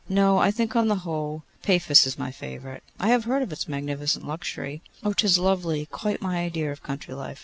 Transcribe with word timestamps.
No, 0.09 0.39
I 0.39 0.49
think, 0.49 0.75
on 0.75 0.87
the 0.87 0.95
whole, 1.05 1.43
Paphos 1.61 2.07
is 2.07 2.17
my 2.17 2.31
favourite.' 2.31 2.81
'I 2.99 3.09
have 3.09 3.25
heard 3.25 3.43
of 3.43 3.51
its 3.53 3.67
magnificent 3.67 4.25
luxury.' 4.27 4.81
'Oh! 5.03 5.13
'tis 5.13 5.37
lovely! 5.37 5.85
Quite 5.91 6.23
my 6.23 6.39
idea 6.43 6.71
of 6.71 6.81
country 6.81 7.13
life. 7.13 7.39